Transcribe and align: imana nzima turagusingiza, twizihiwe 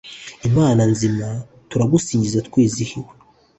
imana 0.49 0.81
nzima 0.93 1.27
turagusingiza, 1.69 2.45
twizihiwe 2.47 3.11